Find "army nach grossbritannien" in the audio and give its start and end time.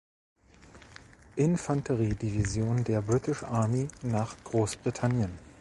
3.43-5.29